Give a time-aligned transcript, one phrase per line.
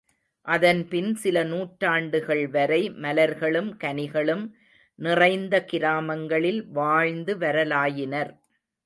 [0.47, 4.43] அதன்பின் சில நூற்றாண்டுகள்வரை மலர்களும் கனிகளும்
[4.99, 8.33] நிறைந்த கிராமங்களில் வாழ்ந்து வரலாயினர்.